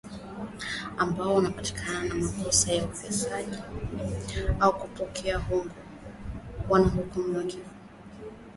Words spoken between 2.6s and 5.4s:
ya ufisadi au kupokea